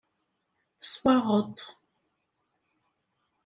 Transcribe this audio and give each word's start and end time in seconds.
Teswaɣeḍ-t. 0.79 1.59